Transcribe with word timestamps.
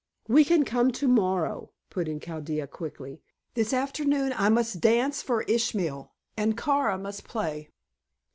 "We 0.27 0.43
can 0.43 0.65
come 0.65 0.89
to 0.93 1.07
morrow," 1.07 1.73
put 1.91 2.07
in 2.07 2.19
Chaldea 2.19 2.65
quickly. 2.65 3.21
"This 3.53 3.71
afternoon 3.71 4.33
I 4.35 4.49
must 4.49 4.81
dance 4.81 5.21
for 5.21 5.43
Ishmael, 5.43 6.11
and 6.35 6.57
Kara 6.57 6.97
must 6.97 7.23
play." 7.23 7.69